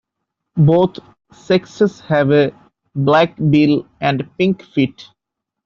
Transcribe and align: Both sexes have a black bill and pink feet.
Both 0.57 0.97
sexes 1.31 1.99
have 1.99 2.31
a 2.31 2.51
black 2.95 3.37
bill 3.51 3.85
and 3.99 4.27
pink 4.35 4.63
feet. 4.63 5.07